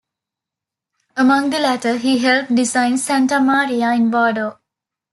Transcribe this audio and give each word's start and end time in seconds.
Among 1.15 1.51
the 1.51 1.59
latter, 1.59 1.97
he 1.99 2.17
helped 2.17 2.55
design 2.55 2.97
Santa 2.97 3.39
Maria 3.39 3.91
in 3.93 4.09
Vado. 4.09 4.57